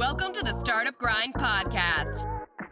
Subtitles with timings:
[0.00, 2.26] Welcome to the Startup Grind podcast.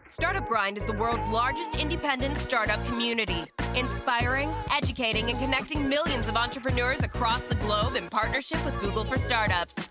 [0.07, 3.43] Startup Grind is the world's largest independent startup community,
[3.75, 9.19] inspiring, educating, and connecting millions of entrepreneurs across the globe in partnership with Google for
[9.19, 9.89] Startups.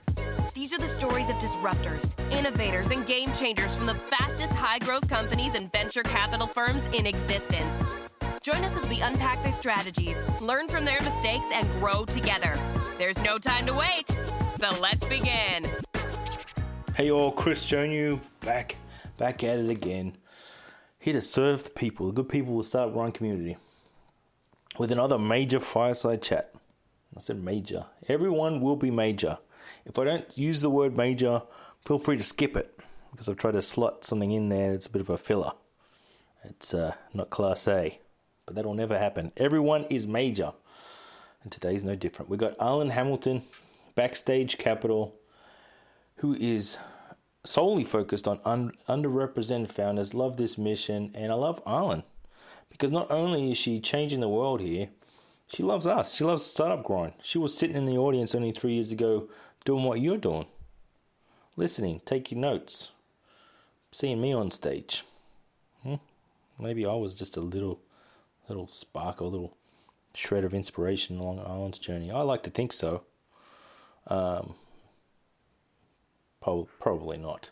[0.52, 5.06] These are the stories of disruptors, innovators, and game changers from the fastest high growth
[5.08, 7.84] companies and venture capital firms in existence.
[8.42, 12.58] Join us as we unpack their strategies, learn from their mistakes, and grow together.
[12.98, 14.08] There's no time to wait,
[14.58, 15.70] so let's begin.
[16.98, 18.74] Hey all, Chris Jonu back,
[19.18, 20.16] back at it again.
[20.98, 23.56] Here to serve the people, the good people will start Grind community
[24.80, 26.52] with another major fireside chat.
[27.16, 27.86] I said major.
[28.08, 29.38] Everyone will be major.
[29.86, 31.42] If I don't use the word major,
[31.86, 32.76] feel free to skip it
[33.12, 35.52] because I've tried to slot something in there that's a bit of a filler.
[36.42, 38.00] It's uh, not class A,
[38.44, 39.30] but that'll never happen.
[39.36, 40.52] Everyone is major,
[41.44, 42.28] and today's no different.
[42.28, 43.42] We've got Arlan Hamilton,
[43.94, 45.14] Backstage Capital,
[46.18, 46.78] who is
[47.44, 50.14] solely focused on un- underrepresented founders.
[50.14, 52.04] Love this mission, and I love Arlan
[52.68, 54.88] because not only is she changing the world here,
[55.48, 56.14] she loves us.
[56.14, 57.14] She loves Startup Grind.
[57.22, 59.28] She was sitting in the audience only three years ago
[59.64, 60.46] doing what you're doing,
[61.56, 62.92] listening, taking notes,
[63.90, 65.04] seeing me on stage.
[65.82, 65.94] Hmm?
[66.58, 67.80] Maybe I was just a little,
[68.48, 69.56] little spark, a little
[70.14, 72.10] shred of inspiration along Arlan's journey.
[72.10, 73.02] I like to think so.
[74.06, 74.54] Um,
[76.40, 77.50] Probably not.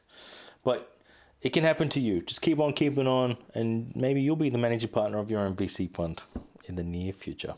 [0.64, 0.96] But
[1.42, 2.22] it can happen to you.
[2.22, 5.54] Just keep on keeping on, and maybe you'll be the managing partner of your own
[5.54, 6.22] VC fund
[6.64, 7.54] in the near future.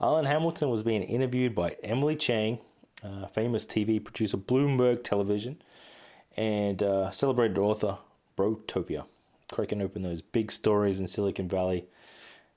[0.00, 2.58] Arlan Hamilton was being interviewed by Emily Chang,
[3.02, 5.60] uh, famous TV producer, Bloomberg Television,
[6.36, 7.98] and uh, celebrated author,
[8.36, 9.04] Brotopia,
[9.50, 11.86] cracking open those big stories in Silicon Valley.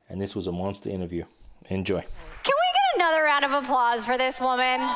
[0.07, 1.25] And this was a monster interview.
[1.69, 2.01] Enjoy.
[2.01, 4.87] Can we get another round of applause for this woman?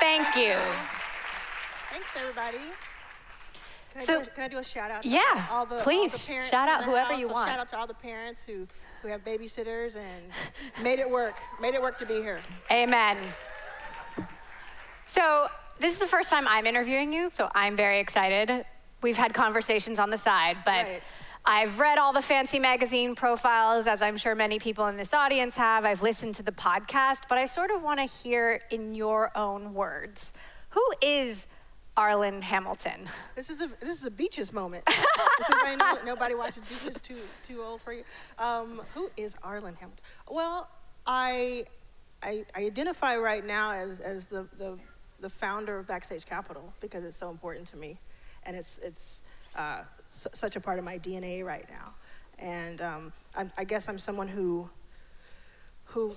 [0.00, 0.56] Thank you
[2.18, 2.58] everybody.
[3.92, 5.04] Can, so, I do, can I do a shout out?
[5.04, 6.12] yeah, all the, please.
[6.12, 7.20] All the parents shout out whoever house.
[7.20, 7.48] you want.
[7.48, 8.66] Shout out to all the parents who,
[9.02, 11.36] who have babysitters and made it work.
[11.60, 12.40] Made it work to be here.
[12.70, 13.16] Amen.
[15.06, 15.48] So
[15.80, 18.64] this is the first time I'm interviewing you, so I'm very excited.
[19.00, 20.84] We've had conversations on the side, but.
[20.84, 21.02] Right.
[21.46, 25.56] I've read all the fancy magazine profiles, as I'm sure many people in this audience
[25.56, 25.86] have.
[25.86, 29.72] I've listened to the podcast, but I sort of want to hear in your own
[29.72, 30.34] words
[30.70, 31.46] who is
[31.98, 33.08] Arlan Hamilton.
[33.34, 34.84] This is a this is a beaches moment.
[35.76, 37.00] Know nobody watches beaches?
[37.00, 38.04] Too too old for you.
[38.38, 40.04] Um, who is Arlan Hamilton?
[40.30, 40.68] Well,
[41.06, 41.64] I,
[42.22, 44.78] I, I identify right now as as the, the
[45.20, 47.98] the founder of Backstage Capital because it's so important to me,
[48.44, 49.20] and it's it's
[49.56, 51.94] uh, such a part of my DNA right now.
[52.38, 53.12] And um,
[53.56, 54.70] I guess I'm someone who
[55.86, 56.16] who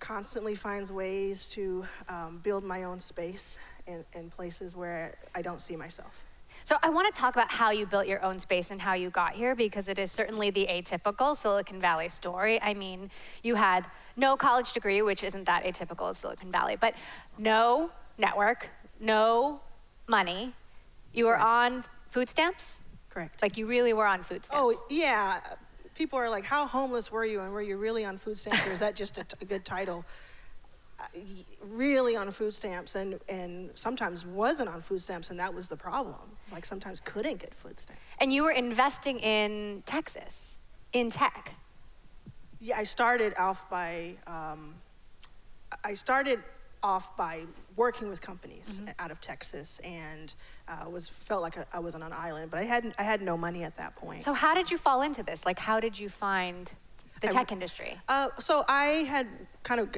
[0.00, 5.60] constantly finds ways to um, build my own space in, in places where I don't
[5.60, 6.24] see myself.
[6.64, 9.10] So I want to talk about how you built your own space and how you
[9.10, 12.62] got here because it is certainly the atypical Silicon Valley story.
[12.62, 13.10] I mean,
[13.42, 16.94] you had no college degree, which isn't that atypical of Silicon Valley, but
[17.36, 18.68] no network,
[19.00, 19.60] no
[20.06, 20.54] money.
[21.12, 21.44] You were Correct.
[21.44, 22.78] on food stamps?
[23.10, 23.42] Correct.
[23.42, 24.78] Like you really were on food stamps?
[24.78, 25.40] Oh, yeah.
[25.96, 28.70] People are like, how homeless were you and were you really on food stamps or
[28.70, 30.04] is that just a, t- a good title?
[31.60, 35.76] Really on food stamps and, and sometimes wasn't on food stamps, and that was the
[35.76, 36.20] problem.
[36.50, 38.02] Like sometimes couldn't get food stamps.
[38.18, 40.58] And you were investing in Texas,
[40.92, 41.54] in tech.
[42.60, 44.74] Yeah, I started off by, um,
[45.84, 46.40] I started
[46.82, 47.42] off by
[47.76, 48.90] working with companies mm-hmm.
[48.98, 50.34] out of Texas and
[50.68, 53.36] uh, was felt like I was on an island, but I had I had no
[53.36, 54.24] money at that point.
[54.24, 55.46] So how did you fall into this?
[55.46, 56.70] Like, how did you find
[57.20, 57.98] the tech I, industry?
[58.08, 59.26] Uh, so I had
[59.62, 59.88] kind of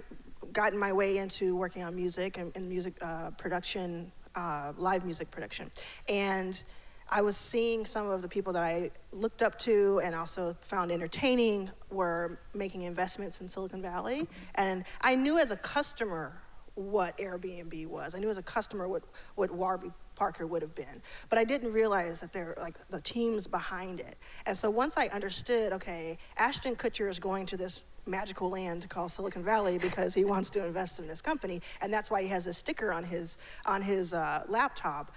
[0.55, 5.31] gotten my way into working on music and, and music uh, production, uh, live music
[5.31, 5.71] production.
[6.09, 6.63] And
[7.11, 10.91] I was seeing some of the people that I looked up to and also found
[10.91, 14.27] entertaining were making investments in Silicon Valley.
[14.55, 16.41] And I knew as a customer
[16.77, 18.15] what Airbnb was.
[18.15, 19.03] I knew as a customer what,
[19.35, 21.03] what Warby Parker would have been.
[21.29, 24.17] But I didn't realize that there like the teams behind it.
[24.47, 29.11] And so once I understood, okay, Ashton Kutcher is going to this magical land called
[29.11, 32.47] Silicon Valley because he wants to invest in this company, and that's why he has
[32.47, 35.13] a sticker on his on his uh, laptop.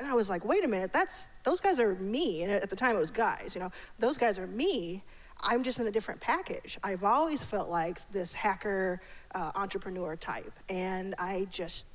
[0.00, 2.42] And I was like, wait a minute, that's those guys are me.
[2.42, 3.54] And at the time, it was guys.
[3.54, 5.02] You know, those guys are me.
[5.40, 6.78] I'm just in a different package.
[6.82, 9.00] I've always felt like this hacker
[9.34, 11.86] uh, entrepreneur type, and I just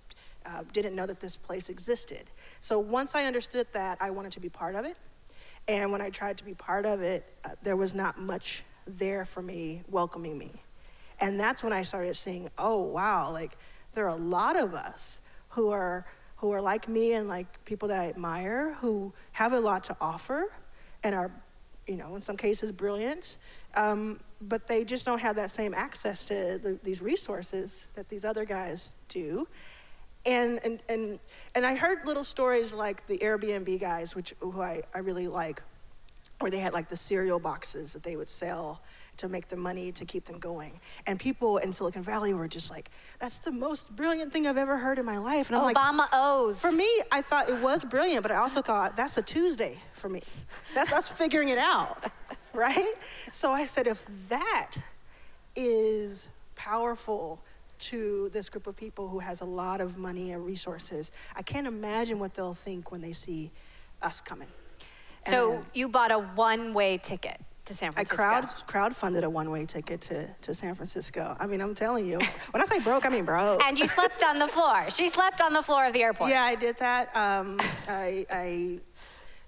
[0.45, 2.23] uh, didn't know that this place existed.
[2.61, 4.97] So once I understood that, I wanted to be part of it.
[5.67, 9.25] And when I tried to be part of it, uh, there was not much there
[9.25, 10.51] for me, welcoming me.
[11.19, 13.57] And that's when I started seeing, oh, wow, like
[13.93, 16.05] there are a lot of us who are
[16.37, 19.97] who are like me and like people that I admire, who have a lot to
[19.99, 20.53] offer
[21.03, 21.31] and are,
[21.87, 23.37] you know, in some cases brilliant,
[23.75, 28.23] um, but they just don't have that same access to the, these resources that these
[28.23, 29.47] other guys do.
[30.27, 31.19] And, and, and,
[31.55, 35.63] and I heard little stories like the Airbnb guys, which who I, I really like,
[36.39, 38.81] where they had like the cereal boxes that they would sell
[39.17, 40.79] to make the money to keep them going.
[41.07, 44.77] And people in Silicon Valley were just like, that's the most brilliant thing I've ever
[44.77, 45.49] heard in my life.
[45.49, 46.59] And I'm like, Obama like, owes.
[46.59, 50.09] For me, I thought it was brilliant, but I also thought that's a Tuesday for
[50.09, 50.21] me.
[50.75, 52.11] That's us figuring it out,
[52.53, 52.93] right?
[53.31, 54.73] So I said, if that
[55.55, 57.41] is powerful
[57.79, 61.67] to this group of people who has a lot of money and resources, I can't
[61.67, 63.51] imagine what they'll think when they see
[64.01, 64.47] us coming.
[65.29, 68.23] So And you bought a one-way ticket to San Francisco.
[68.23, 71.35] I crowd crowdfunded a one-way ticket to, to San Francisco.
[71.39, 72.19] I mean, I'm telling you,
[72.51, 73.61] when I say broke, I mean broke.
[73.63, 74.89] And you slept on the floor.
[74.89, 76.29] She slept on the floor of the airport.
[76.29, 77.15] Yeah, I did that.
[77.15, 78.79] Um, I, I,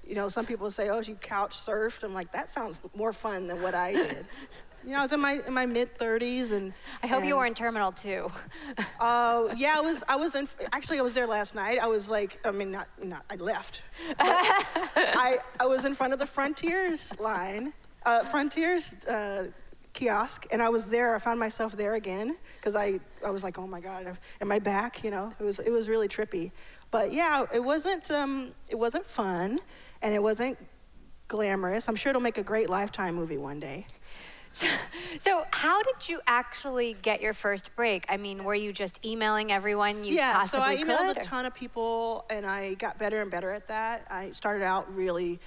[0.05, 3.47] you know, some people say, "Oh, she couch surfed." I'm like, that sounds more fun
[3.47, 4.25] than what I did.
[4.83, 6.73] You know, I was in my in my mid 30s, and
[7.03, 8.31] I hope you were in Terminal 2.
[8.99, 10.03] Uh, yeah, I was.
[10.07, 10.47] I was in.
[10.71, 11.79] Actually, I was there last night.
[11.79, 13.25] I was like, I mean, not not.
[13.29, 13.81] I left.
[14.19, 17.73] I I was in front of the Frontiers line,
[18.05, 19.47] uh, Frontiers uh,
[19.93, 21.15] kiosk, and I was there.
[21.15, 24.59] I found myself there again because I I was like, oh my God, am I
[24.59, 25.03] back?
[25.03, 26.51] You know, it was it was really trippy.
[26.91, 29.59] But yeah, it wasn't um, it wasn't fun,
[30.01, 30.57] and it wasn't
[31.27, 31.87] glamorous.
[31.87, 33.85] I'm sure it'll make a great Lifetime movie one day.
[35.17, 38.05] So, how did you actually get your first break?
[38.07, 40.79] I mean, were you just emailing everyone you yeah, possibly could?
[40.79, 41.17] Yeah, so I emailed could?
[41.17, 44.05] a ton of people, and I got better and better at that.
[44.09, 45.39] I started out really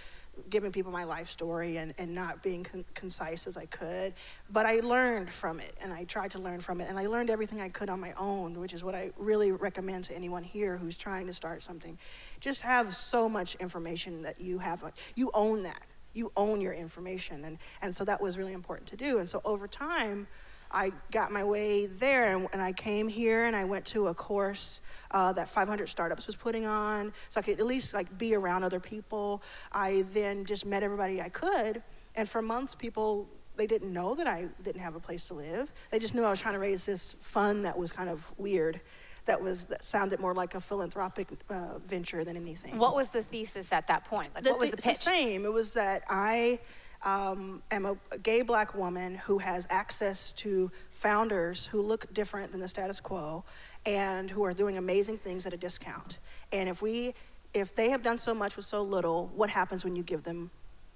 [0.51, 4.15] giving people my life story and, and not being con- concise as I could,
[4.51, 7.31] but I learned from it, and I tried to learn from it, and I learned
[7.31, 10.77] everything I could on my own, which is what I really recommend to anyone here
[10.77, 11.99] who's trying to start something.
[12.41, 14.83] Just have so much information that you have,
[15.15, 15.83] you own that.
[16.15, 19.19] You own your information, and, and so that was really important to do.
[19.19, 20.27] And so over time,
[20.71, 24.15] I got my way there, and, and I came here and I went to a
[24.15, 24.81] course
[25.11, 28.65] uh, that 500 Startups was putting on, so I could at least like be around
[28.65, 29.43] other people.
[29.73, 31.83] I then just met everybody I could,
[32.15, 35.73] and for months, people they didn't know that I didn't have a place to live.
[35.91, 38.81] They just knew I was trying to raise this fund that was kind of weird,
[39.27, 42.79] that was that sounded more like a philanthropic uh, venture than anything.
[42.79, 44.35] What was the thesis at that point?
[44.35, 44.99] Like, what was the it's pitch?
[44.99, 45.45] the same.
[45.45, 46.59] It was that I
[47.05, 52.53] um, am a, a gay black woman who has access to founders who look different
[52.53, 53.45] than the status quo
[53.85, 56.19] and who are doing amazing things at a discount.
[56.53, 57.15] And if we,
[57.55, 60.51] if they have done so much with so little, what happens when you give them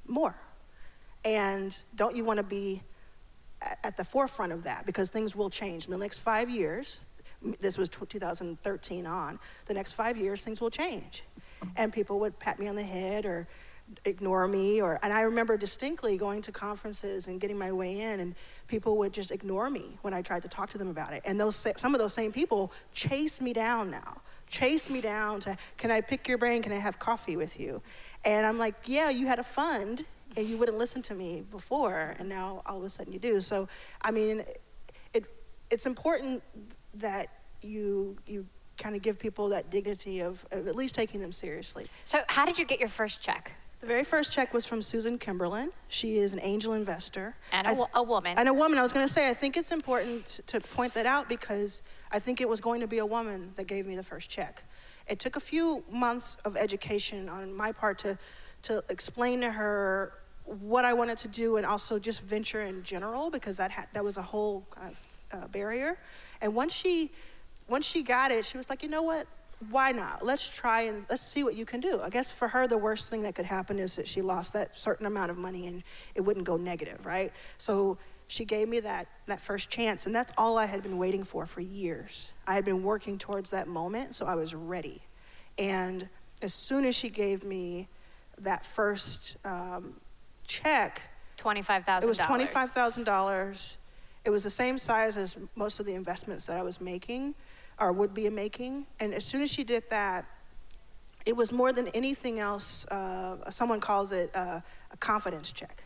[0.07, 0.37] more?
[1.25, 2.83] And don't you want to be
[3.83, 7.01] at the forefront of that because things will change in the next five years.
[7.61, 9.39] This was tw- 2013 on.
[9.67, 11.25] The next five years, things will change,
[11.77, 13.47] and people would pat me on the head or
[14.05, 14.81] ignore me.
[14.81, 18.35] Or and I remember distinctly going to conferences and getting my way in, and
[18.67, 21.23] people would just ignore me when I tried to talk to them about it.
[21.25, 24.21] And those some of those same people chase me down now.
[24.49, 26.63] Chase me down to, can I pick your brain?
[26.63, 27.83] Can I have coffee with you?
[28.25, 30.05] And I'm like, yeah, you had a fund
[30.37, 33.41] and you wouldn't listen to me before, and now all of a sudden you do.
[33.41, 33.69] So,
[34.03, 34.45] I mean,
[35.15, 35.25] it,
[35.71, 36.43] it's important
[37.01, 37.29] that
[37.63, 38.47] you, you
[38.79, 41.89] kind of give people that dignity of, of at least taking them seriously.
[42.05, 43.53] So, how did you get your first check?
[43.81, 45.71] The very first check was from Susan Kimberlin.
[45.89, 47.37] She is an angel investor.
[47.53, 48.39] And a th- a woman.
[48.39, 48.79] And a woman.
[48.79, 52.19] I was going to say, I think it's important to point that out because I
[52.19, 54.63] think it was going to be a woman that gave me the first check.
[55.07, 58.19] It took a few months of education on my part to,
[58.63, 63.31] to explain to her what I wanted to do and also just venture in general
[63.31, 64.97] because that, had, that was a whole kind
[65.33, 65.99] of, uh, barrier.
[66.41, 67.11] And once she,
[67.69, 69.27] once she got it, she was like, you know what?
[69.71, 70.25] Why not?
[70.25, 72.01] Let's try and let's see what you can do.
[72.03, 74.79] I guess for her, the worst thing that could happen is that she lost that
[74.79, 75.83] certain amount of money and
[76.15, 77.33] it wouldn't go negative, right?
[77.57, 77.97] So
[78.29, 81.47] she gave me that, that first chance, and that's all I had been waiting for
[81.47, 82.33] for years.
[82.47, 85.01] I had been working towards that moment, so I was ready.
[85.59, 86.09] And
[86.43, 87.89] as soon as she gave me
[88.39, 89.95] that first um,
[90.47, 91.03] check,
[91.37, 92.07] Twenty-five thousand.
[92.07, 93.77] it was twenty-five thousand dollars.
[94.27, 97.37] It was the same size as most of the investments that I was making,
[97.79, 98.87] or would be making.
[98.99, 100.27] And as soon as she did that,
[101.25, 102.85] it was more than anything else.
[102.87, 105.85] Uh, someone calls it uh, a confidence check.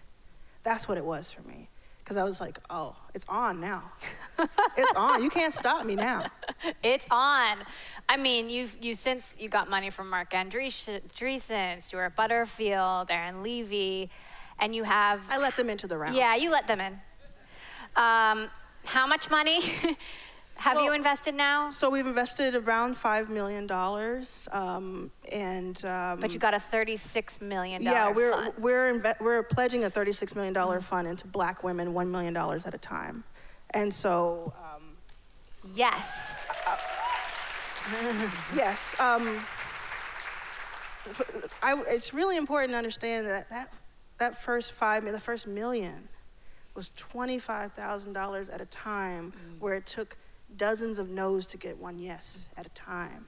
[0.62, 1.68] That's what it was for me,
[1.98, 3.92] because I was like, oh, it's on now.
[4.76, 5.22] it's on.
[5.22, 6.24] You can't stop me now.
[6.82, 7.58] It's on.
[8.08, 14.08] I mean, you've you since you got money from Marc Andreessen, Stuart Butterfield, Aaron Levie,
[14.58, 16.16] and you have I let them into the round.
[16.16, 17.00] yeah, you let them in.
[17.96, 18.48] Um,
[18.84, 19.60] how much money
[20.56, 21.70] have Well, you invested now?
[21.70, 23.70] So we've invested around $5 million.
[24.52, 28.52] Um, and, um, But you got a $36 million yeah, we're, fund.
[28.58, 32.78] we're, inve- we're pledging a $36 million fund into black women, $1 million at a
[32.78, 33.24] time.
[33.70, 34.96] And so, um,
[35.74, 36.36] Yes.
[38.54, 39.40] yes, um,
[41.62, 43.72] I, it's really important to understand that that,
[44.18, 46.08] that first five, the first million
[46.74, 50.16] was $25,000 at a time where it took
[50.56, 53.26] dozens of no's to get one yes at a time.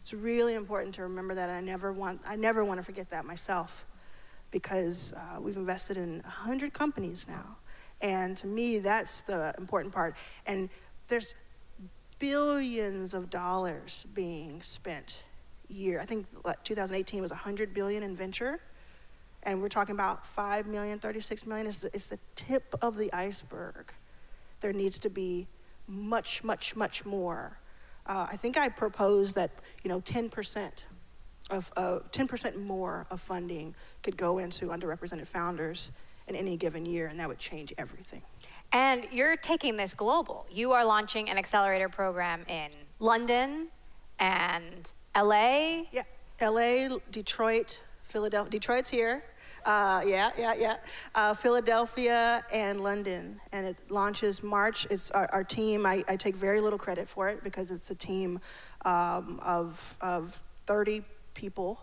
[0.00, 1.48] It's really important to remember that.
[1.48, 3.86] I never want, I never want to forget that myself
[4.50, 7.56] because uh, we've invested in 100 companies now.
[8.00, 10.16] And to me, that's the important part.
[10.46, 10.68] And
[11.08, 11.34] there's
[12.18, 15.22] billions of dollars being spent
[15.68, 16.00] year.
[16.00, 16.26] I think
[16.64, 18.60] 2018 was 100 billion in venture,
[19.44, 21.66] and we're talking about 5 million, 36 million.
[21.66, 23.92] It's the, it's the tip of the iceberg.
[24.60, 25.46] There needs to be
[25.86, 27.58] much, much, much more.
[28.06, 29.50] Uh, I think I proposed that
[29.82, 30.70] you know 10%
[31.50, 35.90] of uh, 10% more of funding could go into underrepresented founders
[36.26, 38.22] in any given year, and that would change everything.
[38.72, 40.46] And you're taking this global.
[40.50, 43.68] You are launching an accelerator program in London
[44.18, 45.84] and LA.
[45.92, 46.02] Yeah,
[46.40, 48.50] LA, Detroit, Philadelphia.
[48.50, 49.22] Detroit's here.
[49.64, 50.76] Uh, yeah, yeah, yeah.
[51.14, 53.40] Uh, Philadelphia and London.
[53.52, 54.86] And it launches March.
[54.90, 55.86] It's our, our team.
[55.86, 58.40] I, I, take very little credit for it because it's a team
[58.84, 61.02] um, of, of 30
[61.34, 61.80] people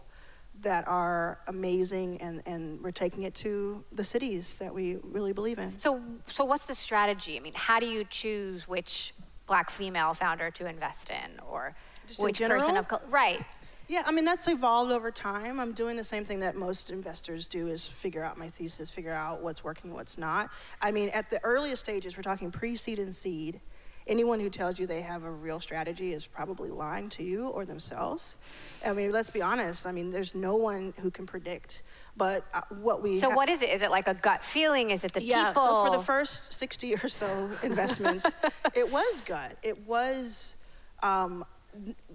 [0.61, 5.57] that are amazing and, and we're taking it to the cities that we really believe
[5.57, 5.77] in.
[5.79, 7.37] So, so what's the strategy?
[7.37, 9.13] I mean, how do you choose which
[9.47, 13.01] black female founder to invest in or Just in which person of color?
[13.09, 13.43] Right.
[13.91, 15.59] Yeah, I mean, that's evolved over time.
[15.59, 19.11] I'm doing the same thing that most investors do is figure out my thesis, figure
[19.11, 20.49] out what's working, what's not.
[20.81, 23.59] I mean, at the earliest stages, we're talking pre-seed and seed.
[24.07, 27.65] Anyone who tells you they have a real strategy is probably lying to you or
[27.65, 28.37] themselves.
[28.85, 29.85] I mean, let's be honest.
[29.85, 31.83] I mean, there's no one who can predict.
[32.15, 33.71] But uh, what we So ha- what is it?
[33.71, 34.91] Is it like a gut feeling?
[34.91, 35.63] Is it the yeah, people?
[35.63, 38.25] so for the first 60 or so investments,
[38.73, 39.57] it was gut.
[39.63, 40.55] It was
[41.03, 41.43] um,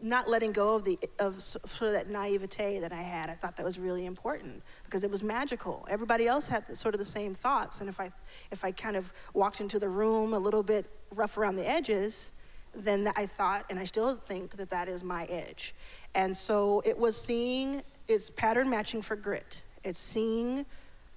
[0.03, 3.31] not letting go of the of sort of that naivete that I had.
[3.31, 5.87] I thought that was really important because it was magical.
[5.91, 8.11] Everybody else had the, sort of the same thoughts, and if I
[8.51, 12.33] if I kind of walked into the room a little bit rough around the edges,
[12.75, 15.75] then I thought, and I still think that that is my edge.
[16.15, 19.63] And so it was seeing it's pattern matching for grit.
[19.85, 20.67] It's seeing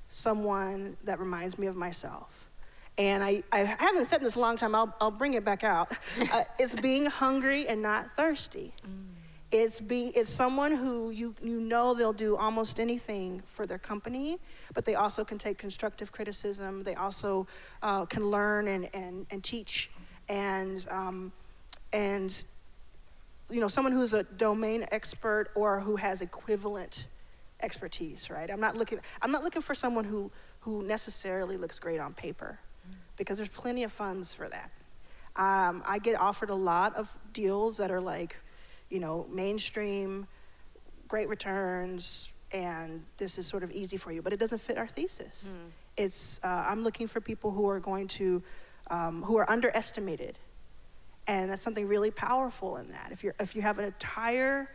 [0.10, 2.38] someone that reminds me of myself.
[3.00, 5.91] And I, I haven't said this a long time, I'll, I'll bring it back out.
[6.34, 8.74] Uh, it's being hungry and not thirsty.
[9.51, 14.38] It's, be, it's someone who you, you know they'll do almost anything for their company,
[14.74, 16.84] but they also can take constructive criticism.
[16.84, 17.48] They also
[17.82, 19.89] uh, can learn and, and, and teach.
[20.27, 21.32] And, um,
[21.94, 22.44] and,
[23.50, 27.08] you know, someone who's a domain expert or who has equivalent
[27.62, 28.51] expertise, right?
[28.51, 30.29] I'm not looking, I'm not looking for someone who,
[30.60, 32.60] who necessarily looks great on paper
[33.20, 34.72] because there's plenty of funds for that.
[35.36, 38.38] Um, I get offered a lot of deals that are like,
[38.90, 40.26] you know, mainstream,
[41.08, 44.88] great returns, and this is sort of easy for you, but it doesn't fit our
[44.88, 45.48] thesis.
[45.98, 48.42] It's, uh, I'm looking for people who are going to,
[48.90, 50.40] um, who are underestimated.
[51.28, 53.10] And that's something really powerful in that.
[53.12, 54.72] If, you're, if you have an entire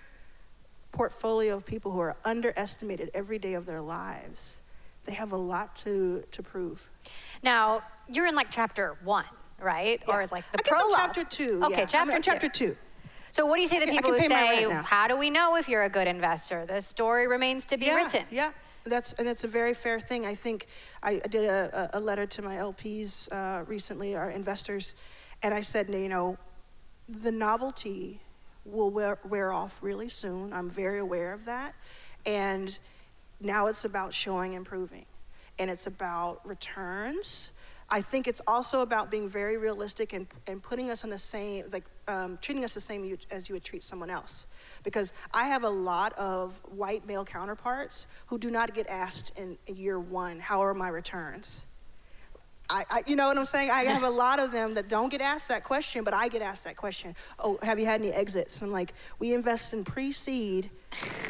[0.92, 4.58] portfolio of people who are underestimated every day of their lives,
[5.06, 6.88] they have a lot to, to prove.
[7.42, 9.24] Now you're in like chapter one,
[9.60, 10.02] right?
[10.08, 10.96] Or like the I guess I'm prologue.
[10.98, 11.60] chapter two.
[11.64, 11.86] Okay, yeah.
[11.86, 12.30] Chapter in two.
[12.30, 12.76] chapter two.
[13.30, 14.82] So what do you say to I can- I people who can pay my say,
[14.84, 16.66] "How do we know if you're a good investor?
[16.66, 18.52] The story remains to be yeah, written." Yeah,
[18.84, 20.24] that's and it's a very fair thing.
[20.24, 20.66] I think
[21.02, 24.94] I, I did a, a a letter to my LPs uh, recently, our investors,
[25.42, 26.38] and I said, you know,
[27.08, 28.20] the novelty
[28.64, 30.52] will wear, wear off really soon.
[30.52, 31.74] I'm very aware of that,
[32.24, 32.78] and
[33.40, 35.04] now it's about showing and proving,
[35.58, 37.50] and it's about returns.
[37.90, 41.64] I think it's also about being very realistic and, and putting us on the same,
[41.70, 44.46] like um, treating us the same you, as you would treat someone else.
[44.82, 49.58] Because I have a lot of white male counterparts who do not get asked in,
[49.66, 51.64] in year one, how are my returns?
[52.70, 53.70] I, I, you know what I'm saying?
[53.70, 56.40] I have a lot of them that don't get asked that question, but I get
[56.40, 57.14] asked that question.
[57.38, 58.62] Oh, have you had any exits?
[58.62, 60.70] I'm like, we invest in pre-seed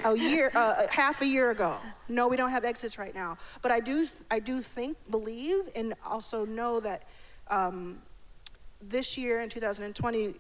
[0.05, 1.79] a year, uh, half a year ago.
[2.09, 3.37] No, we don't have exits right now.
[3.63, 7.05] But I do, I do think, believe, and also know that
[7.49, 8.01] um,
[8.81, 10.35] this year in 2020,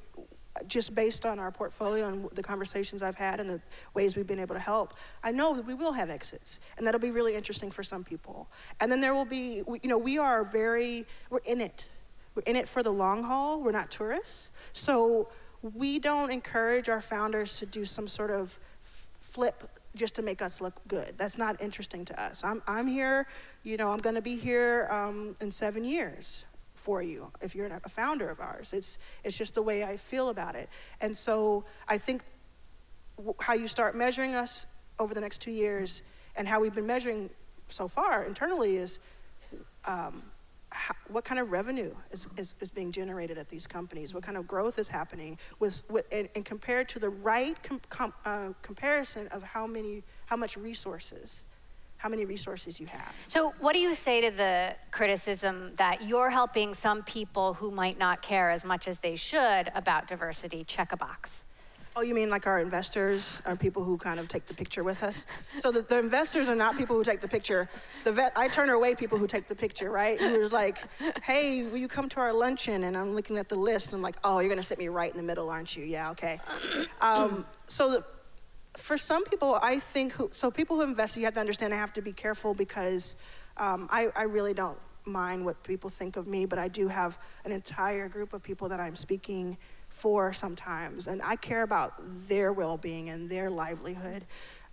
[0.68, 3.60] just based on our portfolio and the conversations I've had and the
[3.92, 7.00] ways we've been able to help, I know that we will have exits, and that'll
[7.00, 8.48] be really interesting for some people.
[8.80, 11.88] And then there will be, you know, we are very, we're in it.
[12.34, 13.60] We're in it for the long haul.
[13.60, 14.50] We're not tourists.
[14.72, 15.28] So
[15.62, 18.58] we don't encourage our founders to do some sort of
[19.20, 21.14] flip just to make us look good.
[21.16, 22.42] That's not interesting to us.
[22.44, 23.26] I'm, I'm here,
[23.62, 26.44] you know, I'm going to be here um, in seven years
[26.84, 28.74] for you if you're a founder of ours.
[28.74, 30.68] It's, it's just the way I feel about it.
[31.00, 32.22] And so I think
[33.40, 34.66] how you start measuring us
[34.98, 36.02] over the next two years
[36.36, 37.30] and how we've been measuring
[37.68, 38.98] so far internally is
[39.86, 40.22] um,
[40.70, 44.36] how, what kind of revenue is, is, is, being generated at these companies, what kind
[44.36, 48.48] of growth is happening, with, with and, and, compared to the right com, com, uh,
[48.60, 51.44] comparison of how many, how much resources,
[52.04, 53.14] how many resources you have.
[53.28, 57.98] So, what do you say to the criticism that you're helping some people who might
[57.98, 61.44] not care as much as they should about diversity check a box?
[61.96, 65.02] Oh, you mean like our investors are people who kind of take the picture with
[65.02, 65.24] us?
[65.56, 67.70] So the, the investors are not people who take the picture.
[68.02, 70.20] The vet, I turn away people who take the picture, right?
[70.20, 70.76] Who's like,
[71.22, 72.84] hey, will you come to our luncheon?
[72.84, 75.10] And I'm looking at the list and I'm like, oh, you're gonna sit me right
[75.10, 75.84] in the middle, aren't you?
[75.84, 76.38] Yeah, okay.
[77.00, 78.04] Um, so the,
[78.76, 81.76] for some people, I think, who, so people who invest, you have to understand I
[81.76, 83.16] have to be careful because
[83.56, 87.18] um, I, I really don't mind what people think of me, but I do have
[87.44, 89.56] an entire group of people that I'm speaking
[89.88, 91.92] for sometimes, and I care about
[92.26, 94.24] their well-being and their livelihood.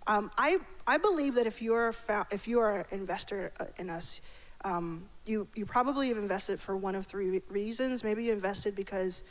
[0.06, 1.94] Um, I, I believe that if you're,
[2.32, 4.20] if you're an investor uh, in us,
[4.64, 8.02] um, you, you probably have invested for one of three reasons.
[8.02, 9.22] Maybe you invested because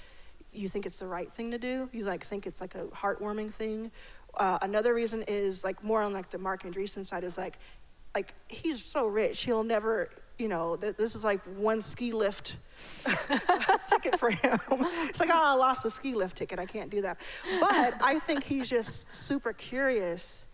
[0.54, 1.90] you think it's the right thing to do.
[1.92, 3.92] You like think it's like a heartwarming thing.
[4.38, 7.58] Uh, another reason is like more on like the Marc Andreessen side is like,
[8.16, 10.10] like he's so rich, he'll never
[10.42, 12.58] you know, th- this is like one ski lift
[13.88, 14.60] ticket for him.
[14.72, 16.58] it's like, oh, I lost a ski lift ticket.
[16.58, 17.20] I can't do that.
[17.60, 20.46] But I think he's just super curious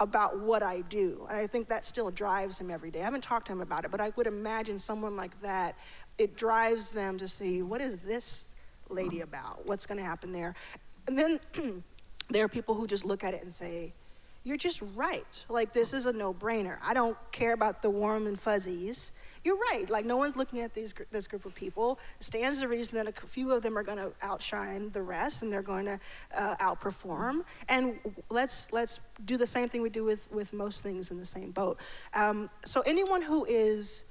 [0.00, 1.26] about what I do.
[1.30, 3.00] And I think that still drives him every day.
[3.00, 5.76] I haven't talked to him about it, but I would imagine someone like that,
[6.18, 8.46] it drives them to see what is this
[8.90, 9.64] lady about?
[9.64, 10.54] What's going to happen there?
[11.06, 11.40] And then
[12.30, 13.92] there are people who just look at it and say,
[14.44, 15.24] you're just right.
[15.48, 16.78] Like, this is a no brainer.
[16.82, 19.12] I don't care about the warm and fuzzies
[19.44, 19.88] you're right.
[19.90, 21.98] Like no one's looking at these this group of people.
[22.20, 25.52] Stands the reason that a few of them are going to outshine the rest, and
[25.52, 26.00] they're going to
[26.36, 27.44] uh, outperform.
[27.68, 27.98] And
[28.30, 31.50] let's let's do the same thing we do with with most things in the same
[31.50, 31.78] boat.
[32.14, 34.04] Um, so anyone who is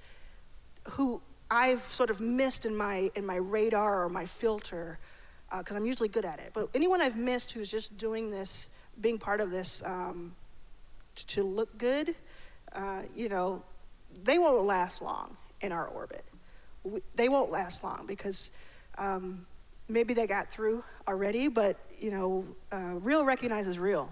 [0.89, 4.99] who I've sort of missed in my in my radar or my filter,
[5.57, 6.51] because uh, I'm usually good at it.
[6.53, 8.69] But anyone I've missed who's just doing this,
[9.01, 10.33] being part of this um,
[11.27, 12.15] to, look good,
[12.73, 13.61] uh, you know,
[14.23, 16.23] they won't last long in our orbit.
[16.83, 18.49] We, they won't last long because
[18.97, 19.45] um,
[19.87, 24.11] maybe they got through already, but you know, uh, real recognizes real.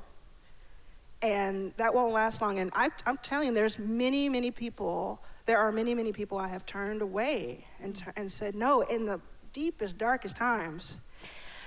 [1.22, 2.60] And that won't last long.
[2.60, 6.48] And I, I'm telling you, there's many, many people, there are many, many people I
[6.48, 9.20] have turned away and, and said no in the
[9.54, 10.96] deepest, darkest times.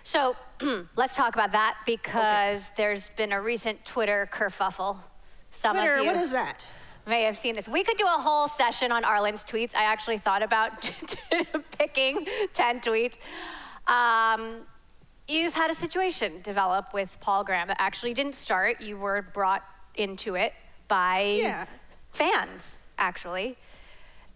[0.02, 0.36] So
[0.96, 2.74] let's talk about that because okay.
[2.76, 4.98] there's been a recent Twitter kerfuffle.
[5.52, 6.68] Some Twitter, you, what is that?
[7.06, 7.68] may have seen this.
[7.68, 9.74] We could do a whole session on Arlan's tweets.
[9.74, 10.88] I actually thought about
[11.78, 13.18] picking 10 tweets.
[13.86, 14.60] Um,
[15.26, 18.80] you've had a situation develop with Paul Graham that actually didn't start.
[18.80, 19.64] You were brought
[19.96, 20.52] into it
[20.88, 21.66] by yeah.
[22.10, 23.56] fans, actually.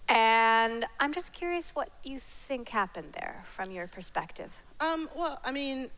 [0.09, 4.51] And I'm just curious what you think happened there from your perspective.
[4.81, 5.91] Um, well, I mean,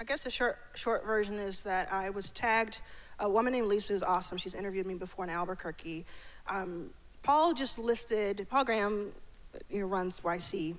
[0.00, 2.80] I guess the short, short version is that I was tagged
[3.18, 4.38] a woman named Lisa is awesome.
[4.38, 6.04] She's interviewed me before in Albuquerque.
[6.48, 6.90] Um,
[7.22, 9.12] Paul just listed, Paul Graham
[9.70, 10.76] you know, runs YC,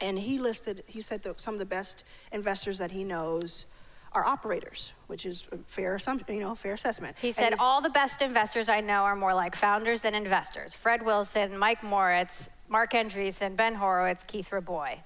[0.00, 3.66] and he listed, he said some of the best investors that he knows
[4.12, 7.16] are operators, which is a fair assumption, you know, fair assessment.
[7.20, 10.74] He said all the best investors I know are more like founders than investors.
[10.74, 14.96] Fred Wilson, Mike Moritz, Marc Andreessen, Ben Horowitz, Keith Rabois.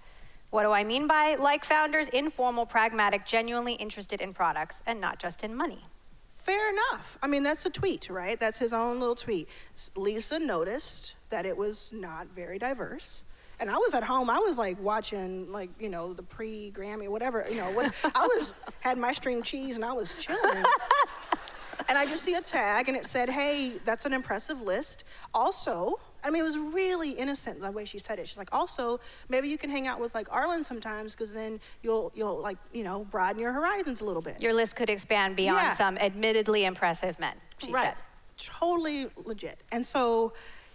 [0.50, 2.08] What do I mean by like founders?
[2.08, 5.84] Informal, pragmatic, genuinely interested in products and not just in money.
[6.32, 7.18] Fair enough.
[7.22, 8.38] I mean, that's a tweet, right?
[8.38, 9.48] That's his own little tweet.
[9.96, 13.22] Lisa noticed that it was not very diverse.
[13.60, 14.28] And I was at home.
[14.30, 17.44] I was like watching, like you know, the pre-Grammy, whatever.
[17.48, 20.64] You know, what I was had my string cheese and I was chilling.
[21.88, 25.98] and I just see a tag and it said, "Hey, that's an impressive list." Also,
[26.24, 28.26] I mean, it was really innocent the way she said it.
[28.26, 32.10] She's like, also, maybe you can hang out with like Arlan sometimes because then you'll
[32.14, 34.40] you'll like you know broaden your horizons a little bit.
[34.40, 35.70] Your list could expand beyond yeah.
[35.70, 37.34] some admittedly impressive men.
[37.58, 37.86] She right.
[37.86, 37.94] said.
[38.36, 39.62] Totally legit.
[39.70, 40.32] And so,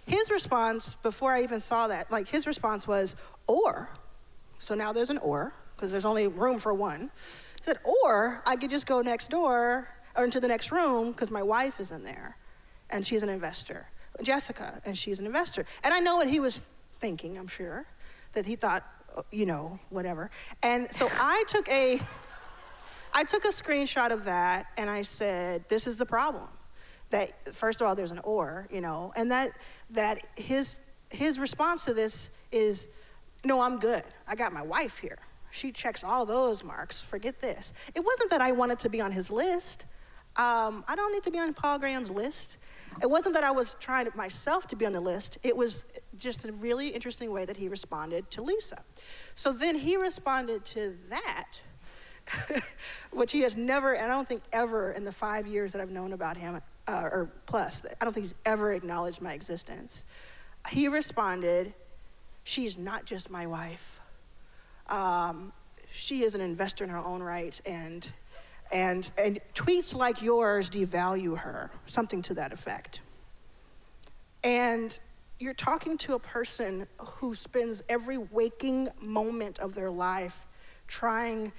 [0.08, 3.16] his response before I even saw that, like his response was,
[3.48, 3.90] or.
[4.60, 7.12] So now there's an or because there's only room for one.
[7.58, 11.32] He said, or I could just go next door or into the next room because
[11.32, 12.38] my wife is in there,
[12.90, 13.88] and she's an investor.
[14.24, 15.66] Jessica, and she's an investor.
[15.84, 16.62] And I know what he was
[17.00, 17.86] thinking, I'm sure,
[18.34, 18.84] that he thought,
[19.16, 20.30] uh, you know, whatever.
[20.62, 22.02] And so I took a,
[23.14, 26.48] I took a screenshot of that and I said, this is the problem.
[27.10, 29.52] That first of all, there's an or, you know, and that
[29.92, 30.78] that his
[31.12, 32.88] his response to this is,
[33.44, 34.04] no, I'm good.
[34.28, 35.18] I got my wife here.
[35.52, 37.02] She checks all those marks.
[37.02, 37.74] Forget this.
[37.96, 39.86] It wasn't that I wanted to be on his list.
[40.36, 42.58] Um, I don't need to be on Paul Graham's list.
[43.02, 45.40] It wasn't that I was trying to, myself to be on the list.
[45.42, 48.84] It was just a really interesting way that he responded to Lisa.
[49.34, 51.62] So then he responded to that
[53.12, 55.92] which he has never, and I don't think ever in the five years that I've
[55.92, 60.04] known about him, uh, or plus, I don't think he's ever acknowledged my existence.
[60.70, 61.74] He responded,
[62.44, 64.00] She's not just my wife.
[64.88, 65.54] Um,
[65.92, 68.12] she is an investor in her own right, and,
[68.72, 73.02] and, and tweets like yours devalue her, something to that effect.
[74.44, 74.98] And
[75.38, 80.48] you're talking to a person who spends every waking moment of their life
[80.88, 81.52] trying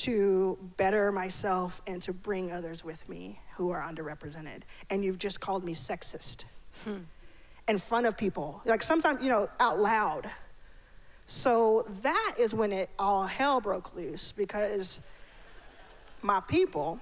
[0.00, 4.62] to better myself and to bring others with me who are underrepresented.
[4.88, 6.44] And you've just called me sexist
[6.84, 7.00] hmm.
[7.68, 10.30] in front of people, like sometimes, you know, out loud.
[11.26, 15.02] So that is when it all hell broke loose because
[16.22, 16.98] my people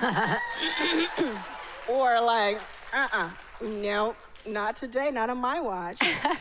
[1.88, 2.60] or like,
[2.94, 4.14] uh-uh, no,
[4.46, 6.00] not today, not on my watch.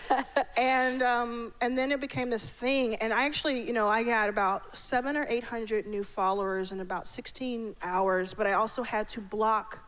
[0.57, 2.95] and um, and then it became this thing.
[2.95, 6.79] And I actually, you know, I got about seven or eight hundred new followers in
[6.79, 8.33] about 16 hours.
[8.33, 9.79] But I also had to block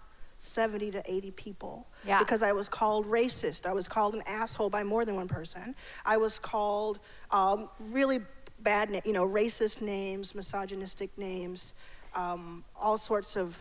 [0.41, 2.19] 70 to 80 people yeah.
[2.19, 3.65] because I was called racist.
[3.65, 5.75] I was called an asshole by more than one person.
[6.05, 6.99] I was called
[7.32, 8.19] um, really
[8.62, 11.73] bad, you know, racist names, misogynistic names,
[12.15, 13.58] um, all sorts of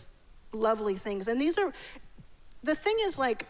[0.53, 1.27] lovely things.
[1.27, 1.73] And these are,
[2.63, 3.47] the thing is like,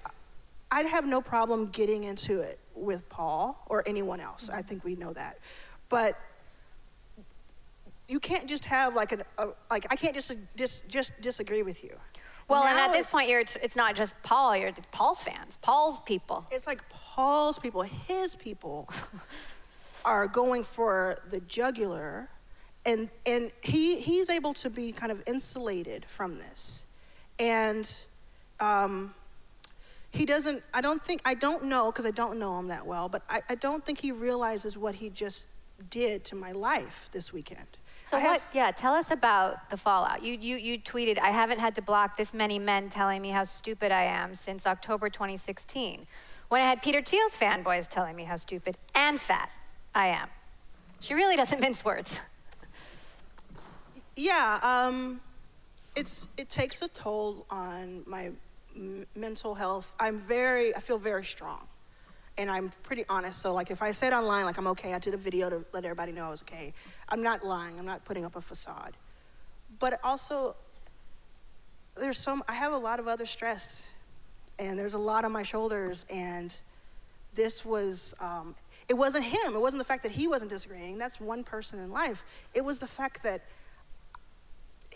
[0.71, 4.49] I'd have no problem getting into it with Paul or anyone else.
[4.49, 5.39] I think we know that.
[5.89, 6.19] But
[8.09, 11.85] you can't just have like an a, like I can't just dis, just disagree with
[11.85, 11.97] you.
[12.49, 14.57] Well, now and at this point, you're it's not just Paul.
[14.57, 16.47] You're Paul's fans, Paul's people.
[16.51, 18.89] It's like Paul's people, his people,
[20.05, 22.31] are going for the jugular,
[22.87, 26.85] and and he he's able to be kind of insulated from this,
[27.39, 27.95] and.
[28.61, 29.15] Um,
[30.11, 33.09] he doesn't, I don't think, I don't know, because I don't know him that well,
[33.09, 35.47] but I, I don't think he realizes what he just
[35.91, 37.67] did to my life this weekend.
[38.07, 38.33] So I what?
[38.41, 40.23] Have, yeah, tell us about the fallout.
[40.23, 43.45] You, you you tweeted, "I haven't had to block this many men telling me how
[43.45, 46.07] stupid I am since October 2016."
[46.49, 49.51] When I had Peter Thiel's fanboys telling me how stupid and fat
[49.95, 50.29] I am.
[51.01, 52.23] She really doesn't mince words.
[54.17, 55.21] Yeah, um,
[55.95, 58.31] it's it takes a toll on my
[59.15, 61.67] mental health, I'm very, I feel very strong.
[62.37, 63.43] And I'm pretty honest.
[63.43, 65.85] So, like, if I said online, like, I'm okay, I did a video to let
[65.85, 66.73] everybody know I was okay,
[67.09, 67.79] I'm not lying.
[67.79, 68.97] I'm not putting up a facade.
[69.81, 70.55] But also,
[71.97, 73.83] there's some, I have a lot of other stress,
[74.59, 76.05] and there's a lot on my shoulders.
[76.11, 76.57] And
[77.35, 78.55] this was, um,
[78.89, 79.55] it wasn't him.
[79.55, 80.97] It wasn't the fact that he wasn't disagreeing.
[80.97, 82.25] That's one person in life.
[82.55, 83.43] It was the fact that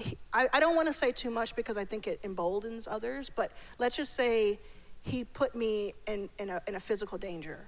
[0.02, 3.30] he, I, I don't want to say too much because I think it emboldens others,
[3.34, 4.58] but let's just say
[5.02, 7.58] he put me in, in, a, in a physical danger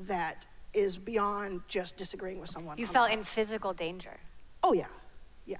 [0.00, 2.78] that is beyond just disagreeing with someone.
[2.78, 4.18] You felt in physical danger?
[4.62, 4.86] Oh, yeah,
[5.46, 5.56] yeah.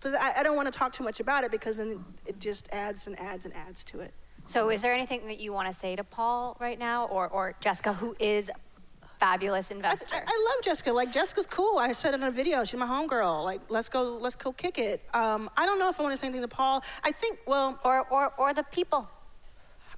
[0.00, 2.68] But I, I don't want to talk too much about it because then it just
[2.72, 4.12] adds and adds and adds to it.
[4.46, 7.54] So, is there anything that you want to say to Paul right now, or, or
[7.60, 8.50] Jessica, who is
[9.24, 10.16] fabulous investor.
[10.16, 10.92] I, I, love Jessica.
[10.92, 11.78] Like Jessica's cool.
[11.78, 12.62] I said it in a video.
[12.64, 13.42] She's my homegirl.
[13.42, 15.00] Like let's go, let's go kick it.
[15.14, 16.84] Um, I don't know if I want to say anything to Paul.
[17.02, 19.08] I think well, or or or the people.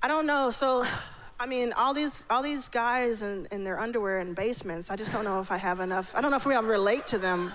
[0.03, 0.51] I don't know.
[0.51, 0.87] So.
[1.39, 4.91] I mean, all these all these guys in, in their underwear in basements.
[4.91, 6.15] I just don't know if I have enough.
[6.17, 7.53] I don't know if we all relate to them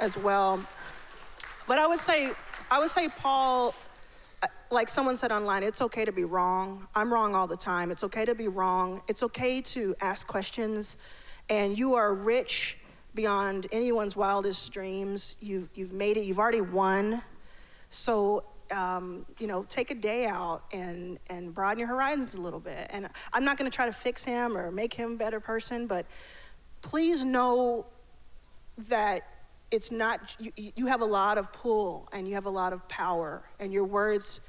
[0.00, 0.58] as well.
[1.68, 2.32] But I would say,
[2.72, 3.72] I would say, Paul
[4.70, 6.86] like someone said online, it's okay to be wrong.
[6.94, 7.90] I'm wrong all the time.
[7.90, 9.02] It's okay to be wrong.
[9.08, 10.96] It's okay to ask questions.
[11.48, 12.78] And you are rich
[13.14, 15.36] beyond anyone's wildest dreams.
[15.40, 17.22] You've, you've made it, you've already won.
[17.90, 22.60] So, um, you know, take a day out and, and broaden your horizons a little
[22.60, 22.88] bit.
[22.90, 25.86] And I'm not going to try to fix him or make him a better person,
[25.86, 26.06] but
[26.82, 27.86] please know
[28.88, 29.22] that
[29.74, 32.86] it's not, you, you have a lot of pull and you have a lot of
[32.88, 34.40] power, and your words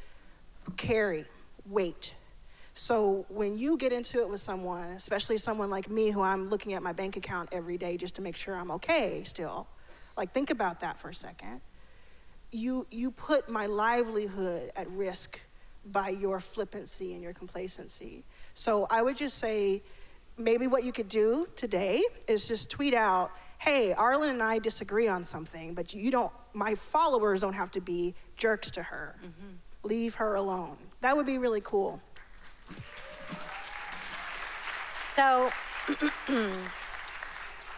[0.77, 1.25] carry
[1.65, 2.13] weight.
[2.75, 6.73] So when you get into it with someone, especially someone like me who I'm looking
[6.73, 9.67] at my bank account every day just to make sure I'm okay still,
[10.15, 11.61] like think about that for a second.
[12.51, 15.41] You, you put my livelihood at risk
[15.87, 18.23] by your flippancy and your complacency.
[18.53, 19.81] So I would just say,
[20.37, 25.07] maybe what you could do today is just tweet out, hey, Arlan and I disagree
[25.07, 29.15] on something, but you don't, my followers don't have to be jerks to her.
[29.19, 29.55] Mm-hmm.
[29.83, 30.77] Leave her alone.
[31.01, 32.01] That would be really cool.
[35.13, 35.49] So,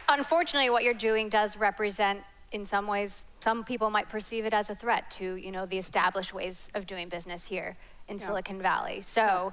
[0.10, 4.70] unfortunately, what you're doing does represent, in some ways, some people might perceive it as
[4.70, 8.26] a threat to, you know, the established ways of doing business here in yeah.
[8.26, 9.02] Silicon Valley.
[9.02, 9.50] So, yeah.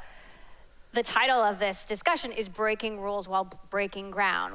[0.95, 4.55] the title of this discussion is "Breaking Rules While Breaking Ground."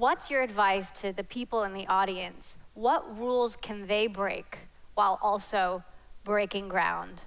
[0.00, 2.56] What's your advice to the people in the audience?
[2.72, 4.56] What rules can they break
[4.94, 5.84] while also
[6.24, 7.20] breaking ground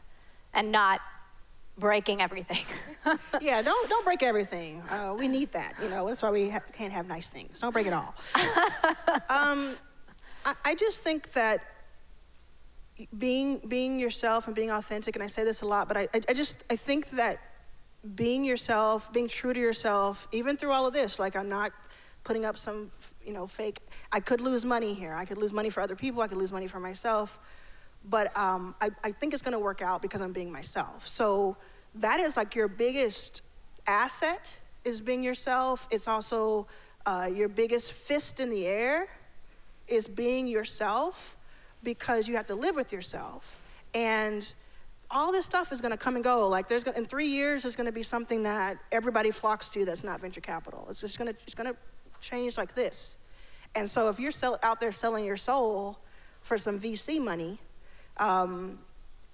[0.55, 0.99] and not
[1.77, 2.65] breaking everything.
[3.41, 4.81] yeah, don't don't break everything.
[4.89, 5.73] Uh, we need that.
[5.83, 7.59] You know, that's why we ha- can't have nice things.
[7.59, 8.15] Don't break it all.
[9.29, 9.75] um,
[10.43, 11.61] I, I, just think that
[13.15, 16.21] being being yourself and being authentic, and I say this a lot, but I, I,
[16.29, 17.37] I just I think that
[18.15, 21.71] being yourself, being true to yourself, even through all of this, like I'm not
[22.23, 22.91] putting up some
[23.25, 23.79] you know fake.
[24.11, 25.13] I could lose money here.
[25.13, 26.21] I could lose money for other people.
[26.21, 27.39] I could lose money for myself
[28.05, 31.07] but um, I, I think it's going to work out because I'm being myself.
[31.07, 31.57] So
[31.95, 33.41] that is like your biggest
[33.87, 35.87] asset is being yourself.
[35.89, 36.67] It's also
[37.05, 39.07] uh, your biggest fist in the air
[39.87, 41.37] is being yourself
[41.83, 43.59] because you have to live with yourself.
[43.93, 44.53] And
[45.11, 46.47] all this stuff is going to come and go.
[46.47, 49.85] Like there's gonna, in three years, there's going to be something that everybody flocks to
[49.85, 50.87] that's not venture capital.
[50.89, 51.77] It's just going to it's going to
[52.23, 53.17] change like this.
[53.75, 55.99] And so if you're sell, out there selling your soul
[56.41, 57.59] for some VC money,
[58.17, 58.79] um,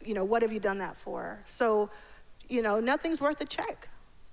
[0.03, 1.39] you know, what have you done that for?
[1.45, 1.89] So,
[2.47, 3.89] you know, nothing's worth a check.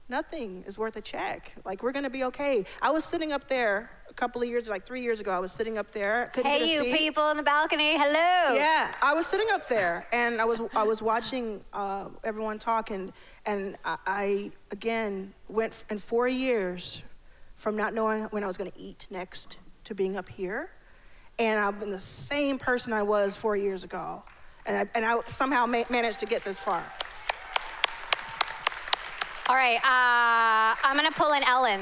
[0.08, 1.52] Nothing is worth a check.
[1.64, 2.64] Like, we're gonna be okay.
[2.80, 5.50] I was sitting up there a couple of years, like three years ago, I was
[5.50, 6.30] sitting up there.
[6.32, 6.96] hey, you seat.
[6.96, 8.54] people in the balcony, hello.
[8.54, 12.92] Yeah, I was sitting up there and I was, I was watching uh, everyone talk,
[12.92, 13.12] and,
[13.46, 17.02] and I, I, again, went in four years
[17.56, 20.70] from not knowing when I was gonna eat next to being up here.
[21.38, 24.22] And I've been the same person I was four years ago
[24.66, 26.84] and I, and I somehow ma- managed to get this far.
[29.48, 31.80] All right, uh, I'm gonna pull in Ellen.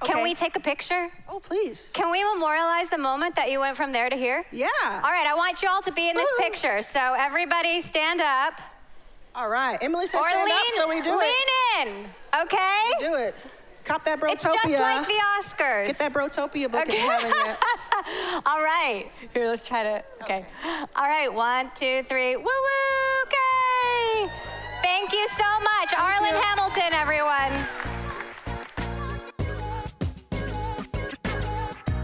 [0.00, 1.10] Can we take a picture?
[1.28, 1.90] Oh, please.
[1.92, 4.44] Can we memorialize the moment that you went from there to here?
[4.50, 4.66] Yeah.
[4.84, 6.44] All right, I want you all to be in this Woo.
[6.44, 6.82] picture.
[6.82, 8.60] So everybody stand up.
[9.34, 11.86] All right, Emily says or stand lean, up, so we do lean it.
[11.86, 12.10] Lean in,
[12.42, 12.82] okay?
[13.00, 13.34] We do it.
[13.84, 14.32] Cop that Brotopia.
[14.32, 15.86] It's just like the Oscars.
[15.88, 16.92] Get that Brotopia book okay.
[16.92, 17.62] if you haven't yet.
[18.46, 19.06] All right.
[19.32, 20.04] Here, let's try to.
[20.22, 20.46] Okay.
[20.62, 20.84] okay.
[20.94, 21.32] All right.
[21.32, 22.36] One, two, three.
[22.36, 23.22] Woo woo.
[23.26, 24.32] Okay.
[24.82, 26.40] Thank you so much, Thank Arlan you.
[26.40, 27.66] Hamilton, everyone.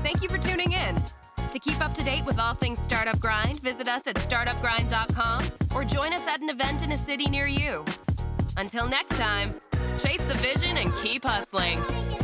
[0.03, 1.03] Thank you for tuning in.
[1.51, 5.85] To keep up to date with all things Startup Grind, visit us at startupgrind.com or
[5.85, 7.85] join us at an event in a city near you.
[8.57, 9.55] Until next time,
[9.99, 12.18] chase the vision and keep hustling.